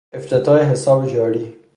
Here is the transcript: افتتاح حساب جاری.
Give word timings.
افتتاح 0.13 0.61
حساب 0.61 1.07
جاری. 1.09 1.55